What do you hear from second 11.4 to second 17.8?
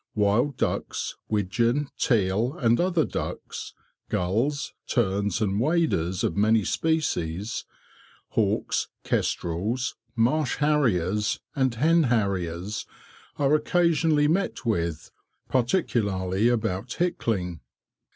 and hen harriers are occasionally met with, particularly about Hickling.